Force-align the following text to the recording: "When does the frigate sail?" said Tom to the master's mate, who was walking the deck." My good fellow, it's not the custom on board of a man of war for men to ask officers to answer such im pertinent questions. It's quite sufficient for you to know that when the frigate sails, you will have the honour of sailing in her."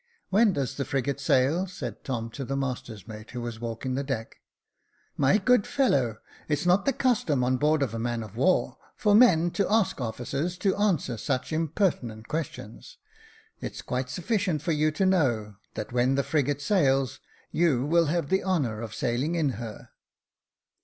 "When 0.31 0.51
does 0.53 0.77
the 0.77 0.83
frigate 0.83 1.19
sail?" 1.19 1.67
said 1.67 2.03
Tom 2.03 2.31
to 2.31 2.43
the 2.43 2.57
master's 2.57 3.07
mate, 3.07 3.29
who 3.29 3.41
was 3.41 3.59
walking 3.59 3.93
the 3.93 4.03
deck." 4.03 4.37
My 5.15 5.37
good 5.37 5.67
fellow, 5.67 6.17
it's 6.47 6.65
not 6.65 6.85
the 6.87 6.91
custom 6.91 7.43
on 7.43 7.57
board 7.57 7.83
of 7.83 7.93
a 7.93 7.99
man 7.99 8.23
of 8.23 8.35
war 8.35 8.79
for 8.95 9.13
men 9.13 9.51
to 9.51 9.71
ask 9.71 10.01
officers 10.01 10.57
to 10.57 10.75
answer 10.75 11.17
such 11.17 11.53
im 11.53 11.67
pertinent 11.67 12.27
questions. 12.27 12.97
It's 13.59 13.83
quite 13.83 14.09
sufficient 14.09 14.63
for 14.63 14.71
you 14.71 14.89
to 14.89 15.05
know 15.05 15.57
that 15.75 15.93
when 15.93 16.15
the 16.15 16.23
frigate 16.23 16.63
sails, 16.63 17.19
you 17.51 17.85
will 17.85 18.05
have 18.05 18.29
the 18.29 18.43
honour 18.43 18.81
of 18.81 18.95
sailing 18.95 19.35
in 19.35 19.49
her." 19.61 19.91